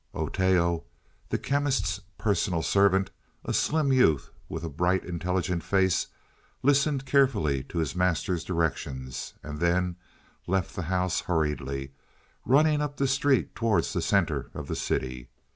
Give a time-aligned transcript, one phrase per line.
[0.15, 0.83] Oteo,
[1.29, 3.11] the Chemist's personal servant,
[3.45, 6.07] a slim youth with a bright, intelligent face,
[6.63, 9.97] listened carefully to his master's directions and then
[10.47, 11.91] left the house hurriedly,
[12.47, 15.29] running up the street towards the center of the city.